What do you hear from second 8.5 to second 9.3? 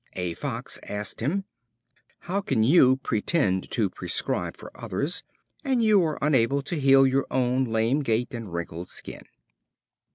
wrinkled skin?"